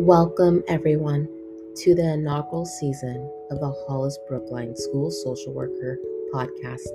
Welcome, 0.00 0.64
everyone, 0.66 1.28
to 1.76 1.94
the 1.94 2.14
inaugural 2.14 2.64
season 2.64 3.30
of 3.50 3.60
the 3.60 3.70
Hollis 3.86 4.18
Brookline 4.26 4.74
School 4.74 5.10
Social 5.10 5.52
Worker 5.52 5.98
podcast. 6.32 6.88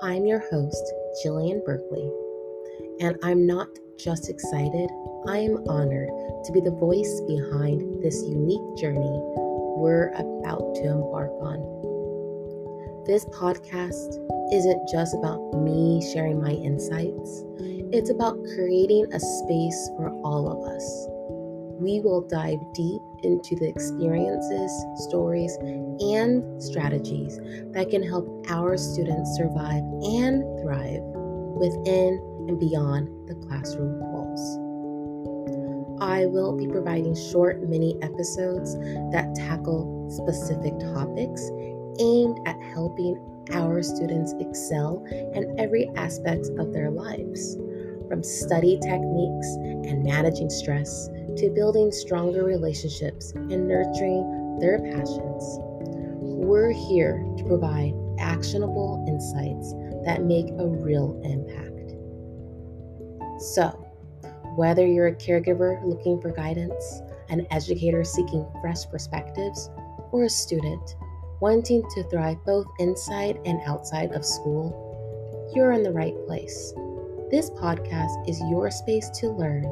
I'm 0.00 0.24
your 0.24 0.38
host, 0.50 0.82
Jillian 1.22 1.62
Berkeley, 1.66 2.10
and 3.00 3.18
I'm 3.22 3.46
not 3.46 3.68
just 3.98 4.30
excited, 4.30 4.88
I 5.28 5.36
am 5.36 5.68
honored 5.68 6.08
to 6.46 6.52
be 6.52 6.62
the 6.62 6.70
voice 6.70 7.20
behind 7.28 8.02
this 8.02 8.22
unique 8.22 8.78
journey 8.78 9.20
we're 9.76 10.08
about 10.14 10.76
to 10.76 10.84
embark 10.88 11.30
on. 11.42 11.60
This 13.04 13.26
podcast 13.26 14.16
isn't 14.50 14.88
just 14.88 15.14
about 15.14 15.52
me 15.60 16.00
sharing 16.10 16.40
my 16.40 16.52
insights, 16.52 17.44
it's 17.92 18.08
about 18.08 18.42
creating 18.54 19.12
a 19.12 19.20
space 19.20 19.90
for 19.98 20.08
all 20.24 20.48
of 20.48 20.74
us 20.74 21.13
we 21.80 22.00
will 22.00 22.26
dive 22.28 22.60
deep 22.74 23.00
into 23.22 23.56
the 23.56 23.68
experiences, 23.68 24.70
stories, 25.08 25.56
and 26.00 26.62
strategies 26.62 27.38
that 27.72 27.90
can 27.90 28.02
help 28.02 28.46
our 28.48 28.76
students 28.76 29.36
survive 29.36 29.82
and 30.02 30.42
thrive 30.62 31.02
within 31.56 32.20
and 32.48 32.58
beyond 32.60 33.08
the 33.28 33.34
classroom 33.46 33.98
walls. 34.00 34.60
I 36.00 36.26
will 36.26 36.56
be 36.56 36.66
providing 36.66 37.14
short 37.14 37.62
mini 37.62 37.96
episodes 38.02 38.76
that 39.12 39.34
tackle 39.34 40.10
specific 40.10 40.78
topics 40.78 41.50
aimed 41.98 42.38
at 42.46 42.60
helping 42.74 43.18
our 43.52 43.82
students 43.82 44.34
excel 44.40 45.04
in 45.10 45.54
every 45.58 45.88
aspect 45.96 46.48
of 46.58 46.72
their 46.72 46.90
lives, 46.90 47.56
from 48.08 48.22
study 48.22 48.78
techniques 48.78 49.48
and 49.88 50.02
managing 50.02 50.50
stress 50.50 51.08
to 51.36 51.50
building 51.54 51.90
stronger 51.90 52.44
relationships 52.44 53.32
and 53.32 53.66
nurturing 53.66 54.58
their 54.60 54.78
passions. 54.78 55.58
We're 56.20 56.72
here 56.72 57.24
to 57.38 57.44
provide 57.44 57.94
actionable 58.18 59.04
insights 59.08 59.72
that 60.04 60.22
make 60.22 60.48
a 60.58 60.66
real 60.66 61.20
impact. 61.24 61.74
So, 63.40 63.68
whether 64.56 64.86
you're 64.86 65.08
a 65.08 65.14
caregiver 65.14 65.84
looking 65.84 66.20
for 66.20 66.30
guidance, 66.30 67.02
an 67.28 67.46
educator 67.50 68.04
seeking 68.04 68.46
fresh 68.60 68.86
perspectives, 68.90 69.70
or 70.12 70.24
a 70.24 70.30
student 70.30 70.96
wanting 71.40 71.82
to 71.90 72.04
thrive 72.04 72.38
both 72.46 72.66
inside 72.78 73.38
and 73.44 73.60
outside 73.66 74.12
of 74.12 74.24
school, 74.24 75.50
you're 75.54 75.72
in 75.72 75.82
the 75.82 75.92
right 75.92 76.14
place. 76.26 76.72
This 77.34 77.50
podcast 77.50 78.28
is 78.28 78.40
your 78.42 78.70
space 78.70 79.10
to 79.18 79.28
learn, 79.28 79.62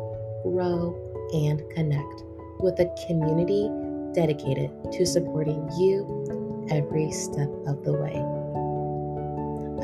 grow, 0.42 0.98
and 1.32 1.62
connect 1.70 2.24
with 2.58 2.80
a 2.80 2.92
community 3.06 3.70
dedicated 4.12 4.72
to 4.90 5.06
supporting 5.06 5.70
you 5.78 6.66
every 6.72 7.12
step 7.12 7.48
of 7.68 7.84
the 7.84 7.92
way. 7.92 8.16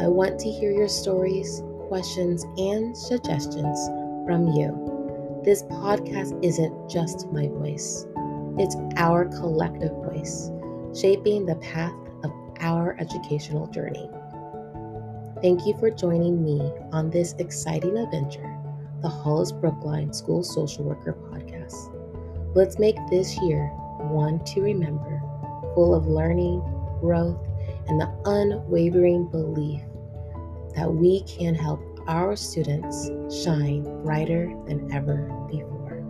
I 0.03 0.09
want 0.09 0.41
to 0.41 0.51
hear 0.51 0.73
your 0.73 0.89
stories, 0.89 1.63
questions, 1.87 2.43
and 2.57 2.99
suggestions 2.99 3.79
from 4.27 4.49
you. 4.49 5.41
This 5.45 5.63
podcast 5.63 6.37
isn't 6.45 6.91
just 6.91 7.31
my 7.31 7.47
voice, 7.47 8.09
it's 8.59 8.75
our 8.97 9.27
collective 9.27 9.93
voice, 10.03 10.51
shaping 11.01 11.47
the 11.47 11.55
path 11.63 11.95
of 12.25 12.33
our 12.59 12.97
educational 12.99 13.69
journey. 13.69 14.11
Thank 15.41 15.67
you 15.67 15.79
for 15.79 15.89
joining 15.89 16.45
me 16.45 16.61
on 16.91 17.11
this 17.11 17.35
exciting 17.39 17.97
adventure 17.97 18.59
the 19.03 19.09
Hollis 19.09 19.53
Brookline 19.53 20.13
School 20.13 20.43
Social 20.43 20.83
Worker 20.83 21.13
podcast. 21.13 21.95
Let's 22.57 22.81
make 22.81 22.97
this 23.09 23.41
year 23.43 23.69
one 24.11 24.45
to 24.47 24.63
remember, 24.63 25.23
full 25.75 25.95
of 25.95 26.09
learning, 26.09 26.59
growth, 27.01 27.39
and 27.87 28.01
the 28.01 28.13
unwavering 28.25 29.29
belief 29.29 29.81
that 30.75 30.93
we 30.93 31.23
can 31.23 31.55
help 31.55 31.81
our 32.09 32.35
students 32.35 33.09
shine 33.31 33.85
brighter 34.03 34.53
than 34.67 34.93
ever 34.93 35.29
before. 35.49 36.03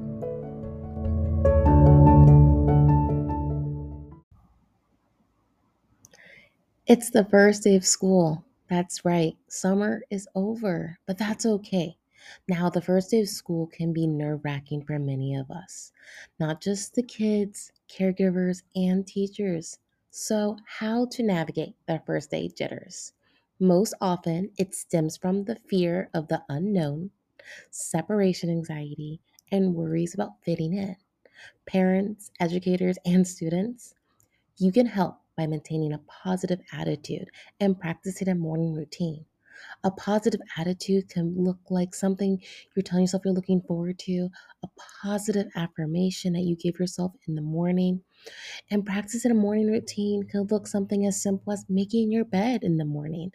It's 6.87 7.11
the 7.11 7.27
first 7.31 7.65
day 7.65 7.77
of 7.77 7.85
school. 7.85 8.47
That's 8.69 9.05
right, 9.05 9.37
summer 9.49 10.03
is 10.11 10.29
over, 10.35 10.99
but 11.07 11.19
that's 11.19 11.45
okay. 11.45 11.99
Now, 12.47 12.71
the 12.71 12.81
first 12.81 13.11
day 13.11 13.21
of 13.21 13.29
school 13.29 13.67
can 13.67 13.93
be 13.93 14.07
nerve 14.07 14.45
wracking 14.45 14.85
for 14.85 14.99
many 14.99 15.35
of 15.35 15.51
us, 15.51 15.93
not 16.39 16.61
just 16.61 16.95
the 16.95 17.03
kids, 17.03 17.73
caregivers, 17.89 18.63
and 18.77 19.07
teachers. 19.07 19.79
So, 20.11 20.57
how 20.65 21.07
to 21.07 21.23
navigate 21.23 21.75
the 21.87 22.01
first 22.07 22.31
day 22.31 22.49
jitters? 22.49 23.13
Most 23.59 23.95
often, 24.01 24.53
it 24.57 24.75
stems 24.75 25.17
from 25.17 25.45
the 25.45 25.57
fear 25.57 26.09
of 26.15 26.29
the 26.29 26.45
unknown, 26.49 27.11
separation 27.71 28.51
anxiety, 28.51 29.21
and 29.53 29.75
worries 29.75 30.15
about 30.15 30.43
fitting 30.45 30.75
in. 30.75 30.97
Parents, 31.67 32.31
educators, 32.41 32.99
and 33.07 33.27
students, 33.29 33.95
you 34.59 34.73
can 34.73 34.87
help 34.87 35.21
by 35.39 35.47
maintaining 35.47 35.95
a 35.95 36.01
positive 36.25 36.59
attitude 36.73 37.31
and 37.61 37.81
practicing 37.81 38.29
a 38.29 38.35
morning 38.35 38.75
routine. 38.75 39.25
A 39.85 39.91
positive 39.91 40.41
attitude 40.57 41.09
can 41.09 41.35
look 41.37 41.59
like 41.71 41.95
something 41.95 42.41
you're 42.75 42.83
telling 42.83 43.05
yourself 43.05 43.23
you're 43.25 43.35
looking 43.35 43.63
forward 43.63 43.99
to, 44.01 44.29
a 44.63 44.69
positive 45.03 45.47
affirmation 45.57 46.33
that 46.35 46.43
you 46.43 46.57
give 46.57 46.79
yourself 46.79 47.13
in 47.27 47.35
the 47.35 47.43
morning. 47.43 48.03
And 48.71 48.85
practicing 48.85 49.31
a 49.31 49.35
morning 49.35 49.69
routine 49.69 50.25
can 50.25 50.43
look 50.45 50.67
something 50.67 51.07
as 51.07 51.23
simple 51.23 51.53
as 51.53 51.65
making 51.69 52.13
your 52.13 52.25
bed 52.25 52.65
in 52.65 52.77
the 52.77 52.85
morning 52.85 53.33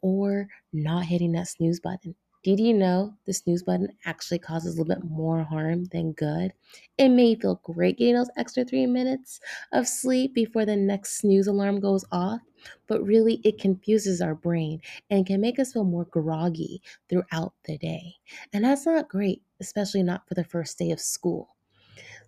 or 0.00 0.48
not 0.72 1.04
hitting 1.06 1.32
that 1.32 1.48
snooze 1.48 1.80
button. 1.80 2.14
Did 2.44 2.60
you 2.60 2.72
know 2.74 3.16
the 3.24 3.32
snooze 3.34 3.64
button 3.64 3.96
actually 4.04 4.38
causes 4.38 4.76
a 4.76 4.82
little 4.82 4.94
bit 4.94 5.04
more 5.10 5.42
harm 5.42 5.86
than 5.86 6.12
good? 6.12 6.52
It 6.96 7.08
may 7.08 7.34
feel 7.34 7.56
great 7.64 7.98
getting 7.98 8.14
those 8.14 8.30
extra 8.36 8.64
three 8.64 8.86
minutes 8.86 9.40
of 9.72 9.88
sleep 9.88 10.32
before 10.34 10.64
the 10.64 10.76
next 10.76 11.18
snooze 11.18 11.48
alarm 11.48 11.80
goes 11.80 12.04
off, 12.12 12.40
but 12.86 13.02
really 13.04 13.40
it 13.44 13.58
confuses 13.58 14.20
our 14.20 14.34
brain 14.36 14.80
and 15.10 15.26
can 15.26 15.40
make 15.40 15.58
us 15.58 15.72
feel 15.72 15.84
more 15.84 16.04
groggy 16.04 16.82
throughout 17.08 17.54
the 17.64 17.78
day. 17.78 18.16
And 18.52 18.64
that's 18.64 18.86
not 18.86 19.08
great, 19.08 19.42
especially 19.60 20.02
not 20.04 20.28
for 20.28 20.34
the 20.34 20.44
first 20.44 20.78
day 20.78 20.90
of 20.92 21.00
school. 21.00 21.56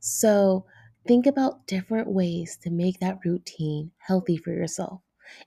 So 0.01 0.67
think 1.07 1.27
about 1.27 1.67
different 1.67 2.09
ways 2.09 2.57
to 2.59 2.71
make 2.71 3.01
that 3.01 3.25
routine 3.25 3.93
healthy 3.99 4.37
for 4.39 4.53
yourself. 4.53 5.03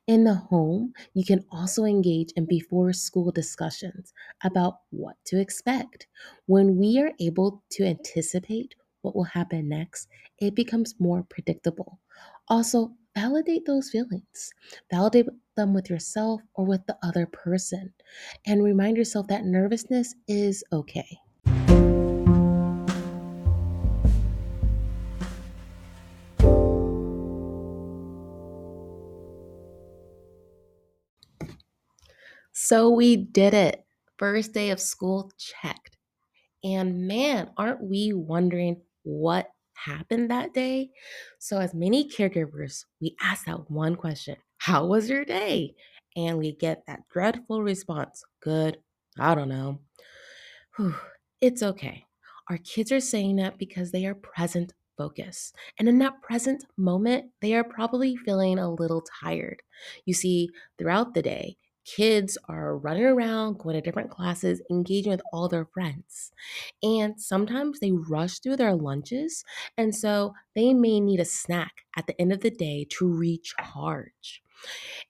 In 0.08 0.24
the 0.24 0.36
home, 0.36 0.94
you 1.14 1.24
can 1.26 1.46
also 1.52 1.86
engage 1.86 2.32
in 2.36 2.46
before 2.46 2.94
school 2.94 3.32
discussions 3.32 4.14
about 4.44 4.82
what 4.90 5.16
to 5.26 5.40
expect. 5.40 6.08
When 6.46 6.78
we 6.78 7.00
are 7.00 7.12
able 7.20 7.64
to 7.72 7.86
anticipate 7.86 8.76
what 9.02 9.16
will 9.16 9.24
happen 9.24 9.70
next, 9.70 10.08
it 10.40 10.56
becomes 10.56 11.00
more 11.00 11.24
predictable. 11.24 12.00
Also, 12.48 12.94
validate 13.16 13.66
those 13.66 13.90
feelings. 13.90 14.52
Validate 14.92 15.28
them 15.56 15.74
with 15.74 15.90
yourself 15.90 16.42
or 16.56 16.66
with 16.66 16.86
the 16.86 16.98
other 17.04 17.26
person. 17.26 17.94
And 18.46 18.64
remind 18.64 18.98
yourself 18.98 19.28
that 19.28 19.46
nervousness 19.46 20.16
is 20.28 20.64
okay. 20.72 21.20
So 32.62 32.90
we 32.90 33.16
did 33.16 33.54
it. 33.54 33.86
First 34.18 34.54
day 34.54 34.72
of 34.72 34.82
school 34.82 35.32
checked. 35.38 35.96
And 36.62 37.08
man, 37.08 37.52
aren't 37.56 37.82
we 37.82 38.12
wondering 38.12 38.82
what 39.04 39.50
happened 39.76 40.30
that 40.30 40.54
day? 40.54 40.90
So, 41.40 41.60
as 41.60 41.74
many 41.74 42.10
caregivers, 42.10 42.84
we 43.00 43.16
ask 43.22 43.46
that 43.46 43.72
one 43.72 43.96
question 43.96 44.36
How 44.58 44.86
was 44.86 45.10
your 45.10 45.24
day? 45.24 45.74
And 46.18 46.38
we 46.38 46.52
get 46.52 46.84
that 46.86 47.08
dreadful 47.10 47.64
response 47.64 48.26
Good. 48.42 48.80
I 49.18 49.36
don't 49.36 49.48
know. 49.48 49.80
Whew, 50.76 50.96
it's 51.40 51.64
okay. 51.64 52.04
Our 52.50 52.58
kids 52.58 52.92
are 52.92 53.00
saying 53.00 53.38
that 53.38 53.58
because 53.58 53.92
they 53.92 54.06
are 54.06 54.16
present 54.16 54.74
focus. 54.98 55.54
And 55.78 55.88
in 55.88 55.98
that 56.00 56.22
present 56.22 56.66
moment, 56.76 57.32
they 57.40 57.54
are 57.54 57.64
probably 57.64 58.18
feeling 58.18 58.60
a 58.60 58.70
little 58.70 59.06
tired. 59.22 59.62
You 60.04 60.14
see, 60.14 60.50
throughout 60.78 61.14
the 61.14 61.22
day, 61.22 61.56
kids 61.96 62.38
are 62.48 62.78
running 62.78 63.06
around, 63.06 63.58
going 63.60 63.76
to 63.76 63.82
different 63.82 64.12
classes, 64.12 64.62
engaging 64.70 65.12
with 65.12 65.22
all 65.34 65.48
their 65.48 65.66
friends. 65.66 66.32
And 66.84 67.20
sometimes 67.20 67.80
they 67.80 67.92
rush 67.92 68.40
through 68.40 68.58
their 68.58 68.76
lunches. 68.76 69.44
And 69.78 69.96
so 69.96 70.34
they 70.56 70.74
may 70.74 71.00
need 71.00 71.20
a 71.20 71.26
snack 71.26 71.74
at 71.98 72.08
the 72.08 72.20
end 72.22 72.32
of 72.32 72.42
the 72.42 72.52
day 72.52 72.86
to 72.92 73.08
recharge. 73.12 74.44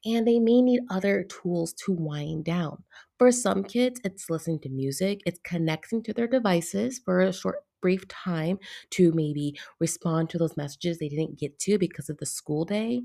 And 0.05 0.27
they 0.27 0.39
may 0.39 0.61
need 0.61 0.81
other 0.89 1.23
tools 1.23 1.73
to 1.85 1.91
wind 1.93 2.45
down. 2.45 2.83
For 3.17 3.31
some 3.31 3.63
kids, 3.63 3.99
it's 4.03 4.29
listening 4.29 4.59
to 4.61 4.69
music, 4.69 5.21
it's 5.25 5.39
connecting 5.43 6.03
to 6.03 6.13
their 6.13 6.27
devices 6.27 6.99
for 7.03 7.19
a 7.19 7.33
short 7.33 7.65
brief 7.81 8.07
time 8.07 8.59
to 8.91 9.11
maybe 9.13 9.57
respond 9.79 10.29
to 10.29 10.37
those 10.37 10.57
messages 10.57 10.99
they 10.99 11.09
didn't 11.09 11.39
get 11.39 11.57
to 11.59 11.77
because 11.77 12.09
of 12.09 12.17
the 12.17 12.25
school 12.25 12.65
day. 12.65 13.01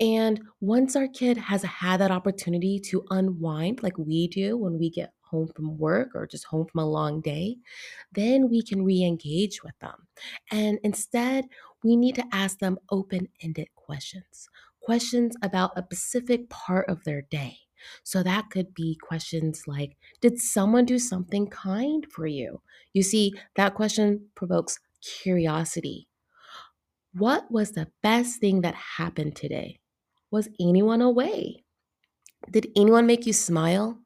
And 0.00 0.40
once 0.60 0.96
our 0.96 1.08
kid 1.08 1.36
has 1.36 1.62
had 1.62 1.98
that 1.98 2.10
opportunity 2.10 2.80
to 2.86 3.04
unwind, 3.10 3.82
like 3.82 3.98
we 3.98 4.26
do 4.28 4.56
when 4.56 4.78
we 4.78 4.90
get 4.90 5.12
home 5.22 5.48
from 5.48 5.78
work 5.78 6.10
or 6.14 6.26
just 6.26 6.44
home 6.46 6.66
from 6.66 6.80
a 6.82 6.88
long 6.90 7.20
day, 7.20 7.58
then 8.12 8.48
we 8.48 8.62
can 8.62 8.84
re 8.84 9.02
engage 9.02 9.62
with 9.62 9.78
them. 9.80 10.06
And 10.50 10.78
instead, 10.82 11.46
we 11.82 11.96
need 11.96 12.14
to 12.16 12.24
ask 12.32 12.58
them 12.58 12.78
open 12.90 13.28
ended 13.40 13.68
questions, 13.74 14.48
questions 14.80 15.36
about 15.42 15.72
a 15.76 15.82
specific 15.82 16.48
part 16.48 16.88
of 16.88 17.04
their 17.04 17.22
day. 17.22 17.58
So 18.04 18.22
that 18.22 18.50
could 18.50 18.74
be 18.74 18.96
questions 19.02 19.64
like 19.66 19.96
Did 20.20 20.40
someone 20.40 20.84
do 20.84 20.98
something 20.98 21.48
kind 21.48 22.06
for 22.10 22.26
you? 22.26 22.62
You 22.92 23.02
see, 23.02 23.34
that 23.56 23.74
question 23.74 24.28
provokes 24.34 24.78
curiosity. 25.02 26.08
What 27.14 27.50
was 27.50 27.72
the 27.72 27.92
best 28.02 28.40
thing 28.40 28.60
that 28.62 28.74
happened 28.74 29.34
today? 29.36 29.78
Was 30.32 30.48
anyone 30.58 31.02
away? 31.02 31.62
Did 32.50 32.68
anyone 32.74 33.06
make 33.06 33.26
you 33.26 33.34
smile? 33.34 33.98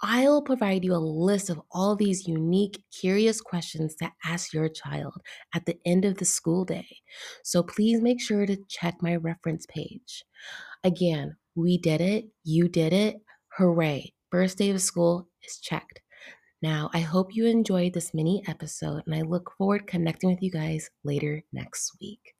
I'll 0.00 0.42
provide 0.42 0.84
you 0.84 0.94
a 0.94 0.98
list 0.98 1.50
of 1.50 1.60
all 1.72 1.96
these 1.96 2.28
unique, 2.28 2.84
curious 2.92 3.40
questions 3.40 3.96
to 3.96 4.12
ask 4.24 4.52
your 4.52 4.68
child 4.68 5.14
at 5.54 5.66
the 5.66 5.78
end 5.84 6.04
of 6.04 6.18
the 6.18 6.24
school 6.24 6.64
day. 6.64 6.86
So 7.42 7.62
please 7.62 8.00
make 8.00 8.20
sure 8.20 8.46
to 8.46 8.58
check 8.68 8.96
my 9.00 9.16
reference 9.16 9.66
page. 9.66 10.22
Again, 10.84 11.36
we 11.56 11.78
did 11.78 12.00
it, 12.00 12.26
you 12.44 12.68
did 12.68 12.92
it. 12.92 13.16
Hooray! 13.56 14.12
First 14.30 14.58
day 14.58 14.70
of 14.70 14.80
school 14.80 15.28
is 15.42 15.58
checked. 15.58 16.00
Now, 16.62 16.90
I 16.92 17.00
hope 17.00 17.34
you 17.34 17.46
enjoyed 17.46 17.92
this 17.92 18.14
mini 18.14 18.42
episode 18.46 19.02
and 19.06 19.14
I 19.14 19.22
look 19.22 19.52
forward 19.58 19.86
connecting 19.86 20.30
with 20.30 20.42
you 20.42 20.50
guys 20.50 20.90
later 21.04 21.42
next 21.52 21.96
week. 22.00 22.34